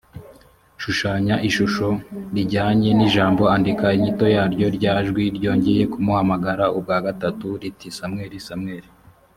shushanya 0.81 1.35
ishusho 1.49 1.87
rijyanye 2.35 2.89
n 2.97 3.01
ijambo 3.07 3.41
andika 3.55 3.85
inyito 3.97 4.25
yaryo 4.35 4.67
rya 4.77 4.93
jwi 5.07 5.23
ryongeye 5.37 5.83
kumuhamagara 5.93 6.65
ubwa 6.77 6.97
gatatu 7.05 7.47
riti 7.61 7.87
samweli 7.97 8.39
samweli 8.47 8.89